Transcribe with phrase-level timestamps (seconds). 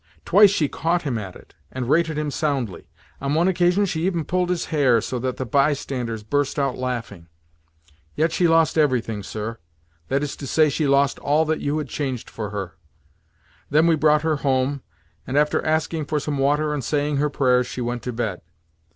[0.25, 2.87] Twice she caught him at it, and rated him soundly.
[3.21, 7.27] On one occasion she even pulled his hair, so that the bystanders burst out laughing.
[8.15, 12.31] Yet she lost everything, sir—that is to say, she lost all that you had changed
[12.31, 12.77] for her.
[13.69, 14.81] Then we brought her home,
[15.27, 18.41] and, after asking for some water and saying her prayers, she went to bed.